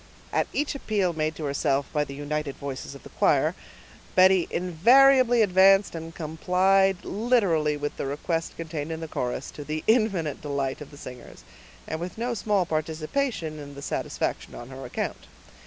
At 0.33 0.47
each 0.51 0.73
appeal 0.73 1.13
made 1.13 1.35
to 1.35 1.43
herself, 1.45 1.85
by 1.93 2.03
the 2.03 2.15
united 2.15 2.55
voices 2.55 2.95
of 2.95 3.03
the 3.03 3.09
choir, 3.09 3.53
Betty 4.15 4.47
invariably 4.49 5.43
advanced 5.43 5.93
and 5.93 6.15
complied 6.15 7.05
literally 7.05 7.77
with 7.77 7.97
the 7.97 8.07
request 8.07 8.57
contained 8.57 8.91
in 8.91 8.99
the 8.99 9.07
chorus, 9.07 9.51
to 9.51 9.63
the 9.63 9.83
infinite 9.85 10.41
delight 10.41 10.81
of 10.81 10.89
the 10.89 10.97
singers, 10.97 11.43
and 11.87 11.99
with 11.99 12.17
no 12.17 12.33
small 12.33 12.65
participation 12.65 13.59
in 13.59 13.75
the 13.75 13.83
satisfaction 13.83 14.55
on 14.55 14.69
her 14.69 14.87
account. 14.87 15.27